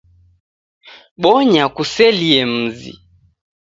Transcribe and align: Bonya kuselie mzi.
Bonya 1.21 1.63
kuselie 1.75 2.41
mzi. 2.51 2.93